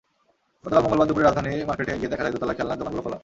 গতকাল 0.63 0.81
মঙ্গলবার 0.83 1.07
দুপুরে 1.09 1.25
রাজধানী 1.25 1.51
মার্কেটে 1.69 1.99
গিয়ে 1.99 2.11
দেখা 2.13 2.23
যায়, 2.23 2.33
দোতলায় 2.33 2.57
খেলনার 2.57 2.79
দোকানগুলো 2.79 3.03
খোলা। 3.05 3.17